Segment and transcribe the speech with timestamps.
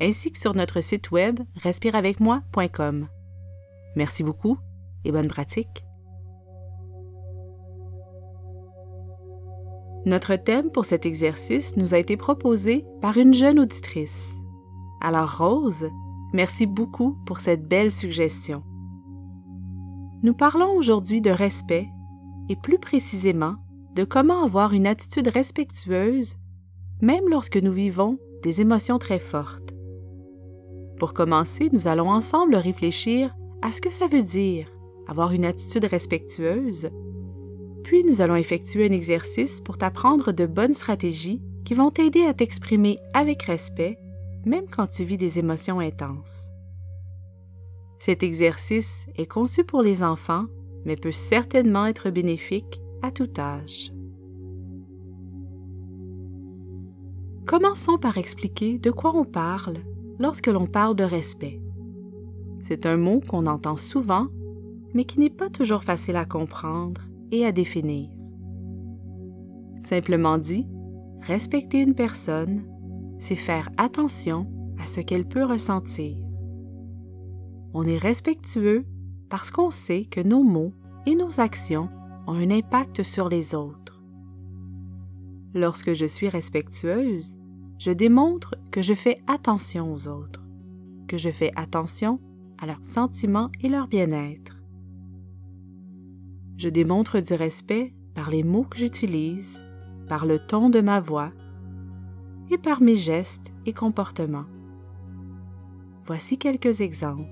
[0.00, 3.08] ainsi que sur notre site web respireavecmoi.com.
[3.96, 4.58] Merci beaucoup
[5.04, 5.84] et bonne pratique.
[10.06, 14.34] Notre thème pour cet exercice nous a été proposé par une jeune auditrice.
[15.00, 15.88] Alors Rose,
[16.32, 18.62] merci beaucoup pour cette belle suggestion.
[20.22, 21.88] Nous parlons aujourd'hui de respect
[22.48, 23.56] et plus précisément
[23.94, 26.36] de comment avoir une attitude respectueuse
[27.00, 29.67] même lorsque nous vivons des émotions très fortes.
[30.98, 34.68] Pour commencer, nous allons ensemble réfléchir à ce que ça veut dire
[35.06, 36.90] avoir une attitude respectueuse,
[37.82, 42.34] puis nous allons effectuer un exercice pour t'apprendre de bonnes stratégies qui vont t'aider à
[42.34, 43.98] t'exprimer avec respect,
[44.44, 46.50] même quand tu vis des émotions intenses.
[48.00, 50.44] Cet exercice est conçu pour les enfants,
[50.84, 53.92] mais peut certainement être bénéfique à tout âge.
[57.46, 59.78] Commençons par expliquer de quoi on parle
[60.18, 61.60] lorsque l'on parle de respect.
[62.62, 64.28] C'est un mot qu'on entend souvent,
[64.94, 68.10] mais qui n'est pas toujours facile à comprendre et à définir.
[69.80, 70.66] Simplement dit,
[71.22, 72.64] respecter une personne,
[73.18, 76.16] c'est faire attention à ce qu'elle peut ressentir.
[77.74, 78.84] On est respectueux
[79.28, 80.72] parce qu'on sait que nos mots
[81.06, 81.88] et nos actions
[82.26, 84.02] ont un impact sur les autres.
[85.54, 87.40] Lorsque je suis respectueuse,
[87.78, 90.44] je démontre que je fais attention aux autres,
[91.06, 92.20] que je fais attention
[92.58, 94.56] à leurs sentiments et leur bien-être.
[96.56, 99.62] Je démontre du respect par les mots que j'utilise,
[100.08, 101.30] par le ton de ma voix
[102.50, 104.46] et par mes gestes et comportements.
[106.04, 107.28] Voici quelques exemples.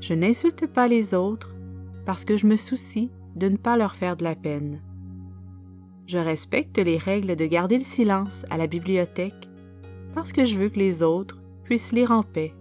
[0.00, 1.54] Je n'insulte pas les autres
[2.06, 4.80] parce que je me soucie de ne pas leur faire de la peine.
[6.12, 9.48] Je respecte les règles de garder le silence à la bibliothèque
[10.14, 12.54] parce que je veux que les autres puissent lire en paix.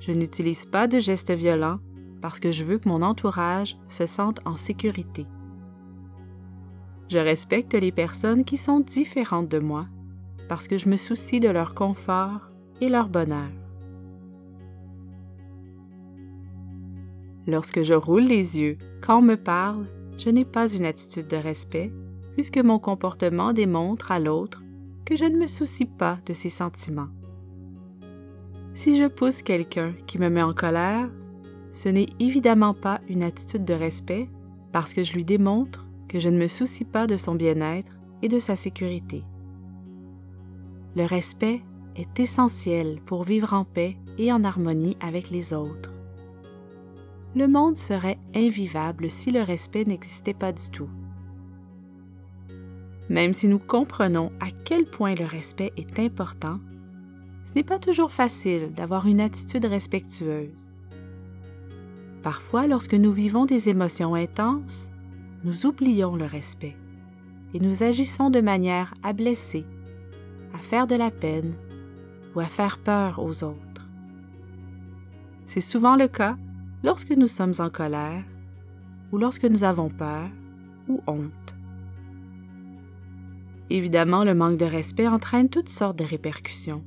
[0.00, 1.78] Je n'utilise pas de gestes violents
[2.20, 5.24] parce que je veux que mon entourage se sente en sécurité.
[7.08, 9.86] Je respecte les personnes qui sont différentes de moi
[10.46, 12.50] parce que je me soucie de leur confort
[12.82, 13.48] et leur bonheur.
[17.46, 19.86] Lorsque je roule les yeux quand on me parle,
[20.18, 21.90] je n'ai pas une attitude de respect,
[22.34, 24.62] puisque mon comportement démontre à l'autre
[25.04, 27.08] que je ne me soucie pas de ses sentiments.
[28.74, 31.08] Si je pousse quelqu'un qui me met en colère,
[31.72, 34.28] ce n'est évidemment pas une attitude de respect
[34.72, 37.92] parce que je lui démontre que je ne me soucie pas de son bien-être
[38.22, 39.24] et de sa sécurité.
[40.96, 41.62] Le respect
[41.96, 45.90] est essentiel pour vivre en paix et en harmonie avec les autres
[47.34, 50.90] le monde serait invivable si le respect n'existait pas du tout.
[53.10, 56.60] Même si nous comprenons à quel point le respect est important,
[57.44, 60.54] ce n'est pas toujours facile d'avoir une attitude respectueuse.
[62.22, 64.92] Parfois, lorsque nous vivons des émotions intenses,
[65.42, 66.76] nous oublions le respect
[67.52, 69.66] et nous agissons de manière à blesser,
[70.54, 71.54] à faire de la peine
[72.36, 73.88] ou à faire peur aux autres.
[75.46, 76.36] C'est souvent le cas
[76.84, 78.22] lorsque nous sommes en colère
[79.10, 80.28] ou lorsque nous avons peur
[80.88, 81.56] ou honte.
[83.70, 86.82] Évidemment, le manque de respect entraîne toutes sortes de répercussions.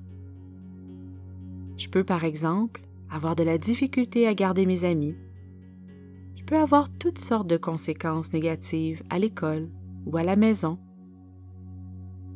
[1.78, 5.16] Je peux, par exemple, avoir de la difficulté à garder mes amis.
[6.36, 9.70] Je peux avoir toutes sortes de conséquences négatives à l'école
[10.06, 10.78] ou à la maison.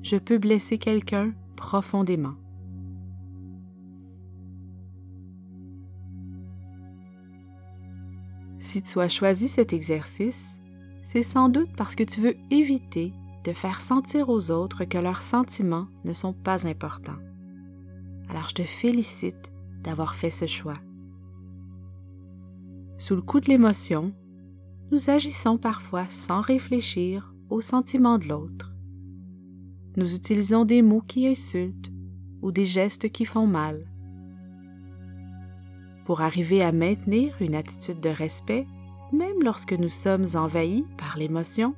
[0.01, 2.35] Je peux blesser quelqu'un profondément.
[8.59, 10.57] Si tu as choisi cet exercice,
[11.03, 13.13] c'est sans doute parce que tu veux éviter
[13.47, 17.21] de faire sentir aux autres que leurs sentiments ne sont pas importants.
[18.27, 19.53] Alors je te félicite
[19.83, 20.79] d'avoir fait ce choix.
[22.97, 24.11] Sous le coup de l'émotion,
[24.91, 28.75] nous agissons parfois sans réfléchir aux sentiments de l'autre.
[29.95, 31.93] Nous utilisons des mots qui insultent
[32.41, 33.87] ou des gestes qui font mal.
[36.03, 38.67] Pour arriver à maintenir une attitude de respect,
[39.13, 41.75] même lorsque nous sommes envahis par l'émotion,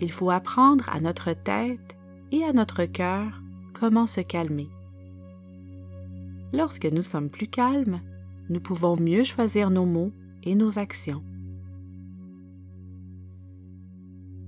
[0.00, 1.96] il faut apprendre à notre tête
[2.32, 4.68] et à notre cœur comment se calmer.
[6.52, 8.00] lorsque nous sommes plus calmes,
[8.48, 10.12] nous pouvons mieux choisir nos mots
[10.42, 11.22] et nos actions.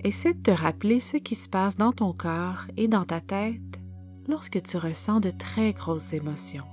[0.05, 3.81] Essaie de te rappeler ce qui se passe dans ton corps et dans ta tête
[4.29, 6.65] lorsque tu ressens de très grosses émotions.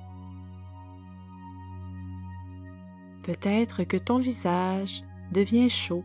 [3.24, 6.04] Peut-être que ton visage devient chaud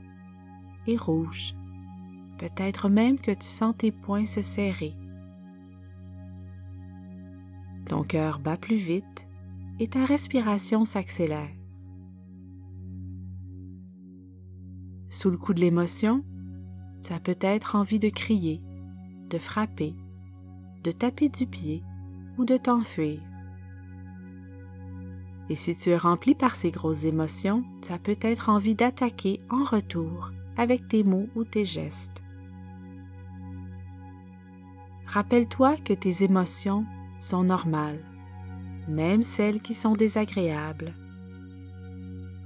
[0.86, 1.54] et rouge.
[2.40, 4.96] Peut-être même que tu sens tes poings se serrer.
[7.86, 9.28] Ton cœur bat plus vite
[9.78, 11.50] et ta respiration s'accélère.
[15.10, 16.24] Sous le coup de l'émotion,
[17.02, 18.62] tu as peut-être envie de crier,
[19.28, 19.94] de frapper,
[20.82, 21.82] de taper du pied
[22.38, 23.20] ou de t'enfuir.
[25.50, 29.62] Et si tu es rempli par ces grosses émotions, tu as peut-être envie d'attaquer en
[29.62, 32.22] retour avec tes mots ou tes gestes.
[35.12, 36.86] Rappelle-toi que tes émotions
[37.18, 37.98] sont normales,
[38.86, 40.94] même celles qui sont désagréables.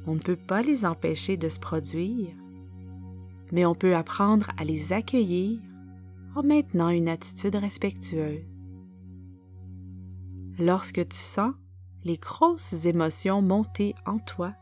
[0.06, 2.34] On ne peut pas les empêcher de se produire,
[3.52, 5.61] mais on peut apprendre à les accueillir
[6.34, 8.40] en maintenant une attitude respectueuse.
[10.58, 11.52] Lorsque tu sens
[12.02, 14.55] les grosses émotions monter en toi,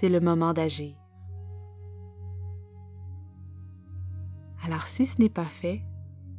[0.00, 0.96] c'est le moment d'agir.
[4.62, 5.82] Alors si ce n'est pas fait,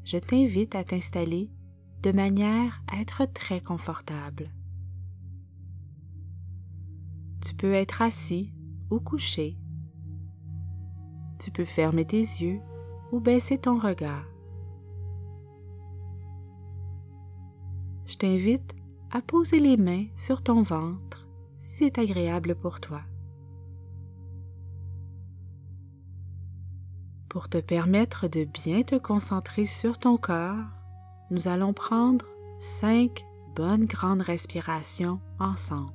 [0.08, 1.52] je t'invite à t'installer
[2.02, 4.50] de manière à être très confortable.
[7.42, 8.54] Tu peux être assis
[8.90, 9.58] ou couché.
[11.40, 12.62] Tu peux fermer tes yeux
[13.12, 14.24] ou baisser ton regard.
[18.06, 18.76] Je t'invite
[19.12, 21.28] à poser les mains sur ton ventre
[21.60, 23.02] si c'est agréable pour toi.
[27.38, 30.66] Pour te permettre de bien te concentrer sur ton corps,
[31.30, 32.26] nous allons prendre
[32.60, 33.24] cinq
[33.56, 35.94] bonnes grandes respirations ensemble.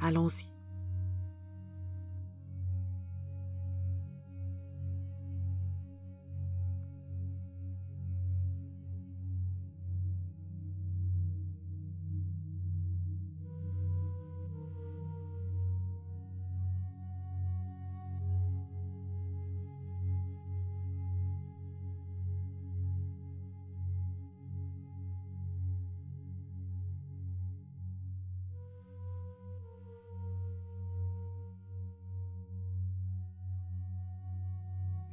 [0.00, 0.57] Allons-y.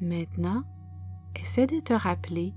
[0.05, 0.61] Maintenant,
[1.35, 2.53] essaie de te rappeler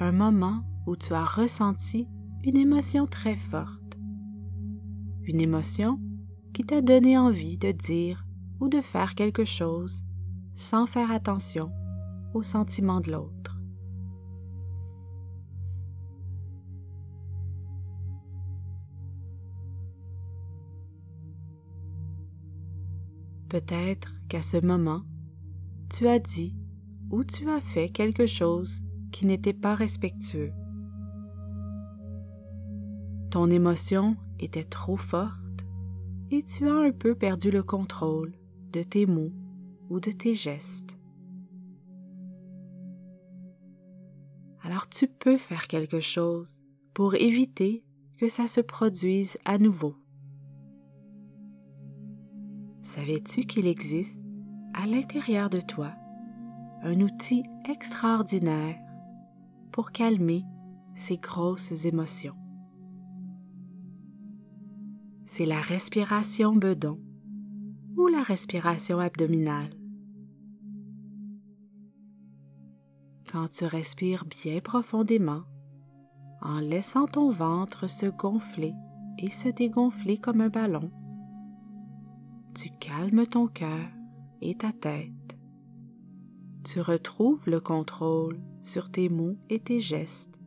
[0.00, 2.06] un moment où tu as ressenti
[2.44, 3.98] une émotion très forte.
[5.22, 5.98] Une émotion
[6.52, 8.26] qui t'a donné envie de dire
[8.60, 10.04] ou de faire quelque chose
[10.54, 11.72] sans faire attention
[12.34, 13.58] aux sentiments de l'autre.
[23.48, 25.00] Peut-être qu'à ce moment,
[25.88, 26.59] tu as dit
[27.10, 30.52] ou tu as fait quelque chose qui n'était pas respectueux.
[33.30, 35.36] Ton émotion était trop forte
[36.30, 38.32] et tu as un peu perdu le contrôle
[38.72, 39.32] de tes mots
[39.88, 40.96] ou de tes gestes.
[44.62, 46.60] Alors tu peux faire quelque chose
[46.94, 47.84] pour éviter
[48.18, 49.96] que ça se produise à nouveau.
[52.82, 54.20] Savais-tu qu'il existe
[54.74, 55.92] à l'intérieur de toi
[56.82, 58.78] un outil extraordinaire
[59.70, 60.44] pour calmer
[60.94, 62.36] ces grosses émotions.
[65.26, 66.98] C'est la respiration bedon
[67.96, 69.70] ou la respiration abdominale.
[73.30, 75.42] Quand tu respires bien profondément,
[76.42, 78.72] en laissant ton ventre se gonfler
[79.18, 80.90] et se dégonfler comme un ballon,
[82.54, 83.86] tu calmes ton cœur
[84.40, 85.39] et ta tête
[86.64, 90.38] tu retrouves le contrôle sur tes mots et tes gestes.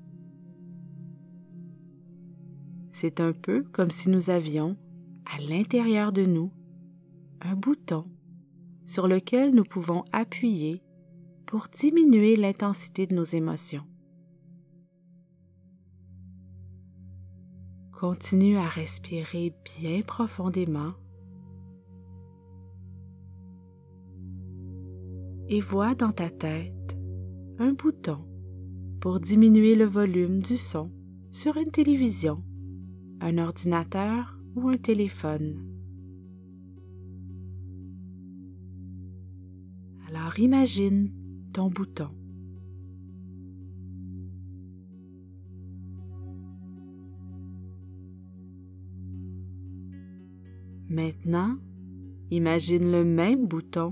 [2.91, 4.77] C'est un peu comme si nous avions,
[5.25, 6.51] à l'intérieur de nous,
[7.41, 8.05] un bouton
[8.85, 10.83] sur lequel nous pouvons appuyer
[11.45, 13.85] pour diminuer l'intensité de nos émotions.
[17.91, 20.93] Continue à respirer bien profondément
[25.53, 26.97] et vois dans ta tête
[27.59, 28.25] un bouton
[28.99, 30.91] pour diminuer le volume du son
[31.29, 32.43] sur une télévision,
[33.21, 35.63] un ordinateur ou un téléphone.
[40.07, 41.11] Alors imagine
[41.53, 42.09] ton bouton.
[50.89, 51.59] Maintenant,
[52.31, 53.91] imagine le même bouton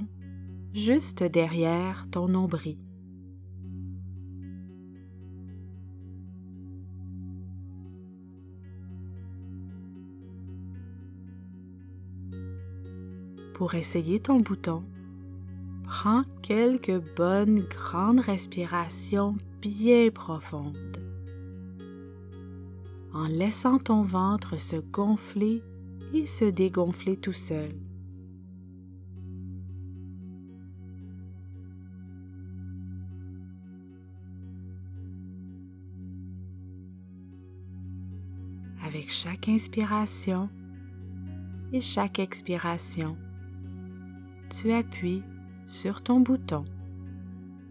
[0.73, 2.77] juste derrière ton nombril.
[13.53, 14.83] Pour essayer ton bouton,
[15.83, 21.01] prends quelques bonnes grandes respirations bien profondes
[23.13, 25.61] en laissant ton ventre se gonfler
[26.13, 27.71] et se dégonfler tout seul.
[38.93, 40.49] Avec chaque inspiration
[41.71, 43.15] et chaque expiration,
[44.49, 45.23] tu appuies
[45.65, 46.65] sur ton bouton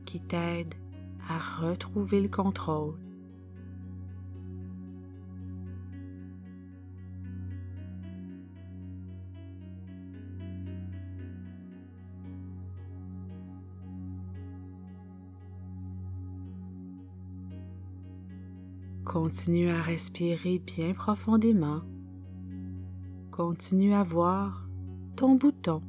[0.06, 0.74] qui t'aide
[1.28, 2.94] à retrouver le contrôle.
[19.12, 21.80] Continue à respirer bien profondément.
[23.32, 24.68] Continue à voir
[25.16, 25.82] ton bouton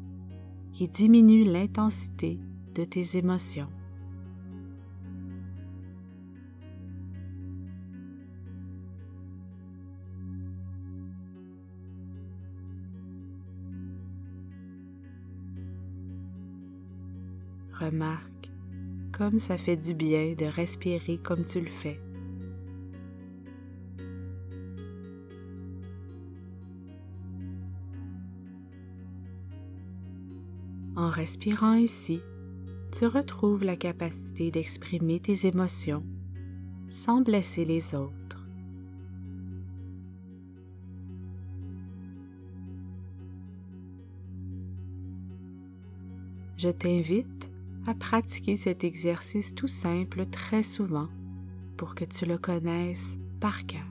[0.73, 2.39] qui diminue l'intensité
[2.73, 3.69] de tes émotions.
[17.79, 18.51] Remarque
[19.11, 21.99] comme ça fait du bien de respirer comme tu le fais.
[31.11, 32.21] Respirant ici,
[32.91, 36.03] tu retrouves la capacité d'exprimer tes émotions
[36.89, 38.45] sans blesser les autres.
[46.57, 47.49] Je t'invite
[47.87, 51.07] à pratiquer cet exercice tout simple très souvent
[51.77, 53.90] pour que tu le connaisses par cœur.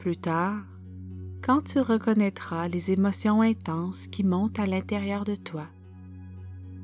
[0.00, 0.64] Plus tard,
[1.42, 5.66] quand tu reconnaîtras les émotions intenses qui montent à l'intérieur de toi,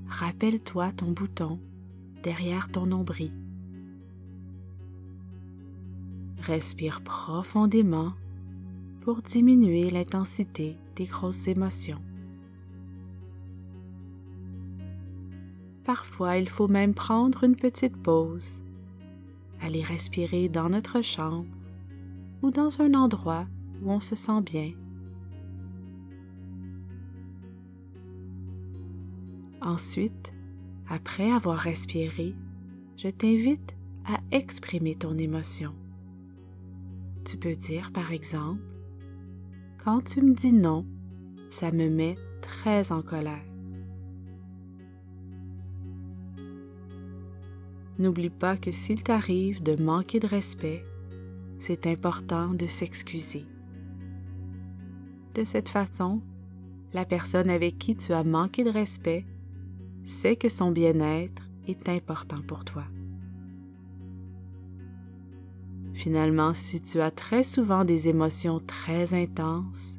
[0.06, 1.58] rappelle-toi ton bouton
[2.23, 3.32] derrière ton nombril.
[6.42, 8.12] Respire profondément
[9.00, 12.02] pour diminuer l'intensité des grosses émotions.
[15.85, 18.62] Parfois, il faut même prendre une petite pause,
[19.62, 21.46] aller respirer dans notre chambre
[22.50, 23.47] dans un endroit
[23.83, 24.73] où on se sent bien.
[29.61, 30.35] Ensuite,
[30.88, 32.35] après avoir respiré,
[32.97, 35.75] je t'invite à exprimer ton émotion.
[37.25, 38.62] Tu peux dire par exemple,
[39.85, 40.87] quand tu me dis non,
[41.50, 43.45] ça me met très en colère.
[47.99, 50.85] N'oublie pas que s'il t'arrive de manquer de respect,
[51.58, 53.46] c'est important de s'excuser.
[55.34, 56.22] De cette façon,
[56.92, 59.26] la personne avec qui tu as manqué de respect
[60.04, 62.84] sait que son bien-être est important pour toi.
[65.92, 69.98] Finalement, si tu as très souvent des émotions très intenses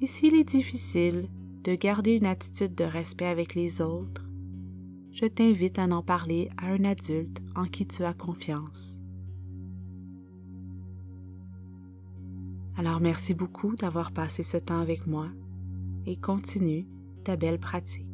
[0.00, 1.28] et s'il est difficile
[1.62, 4.26] de garder une attitude de respect avec les autres,
[5.12, 9.03] je t'invite à en parler à un adulte en qui tu as confiance.
[12.76, 15.28] Alors merci beaucoup d'avoir passé ce temps avec moi
[16.06, 16.86] et continue
[17.24, 18.13] ta belle pratique.